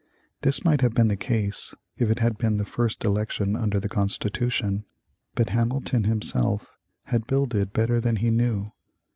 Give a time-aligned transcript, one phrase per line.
[0.41, 3.87] This might have been the case if it had been the first election under the
[3.87, 4.83] Constitution,
[5.35, 8.71] but Hamilton himself had builded better than he knew.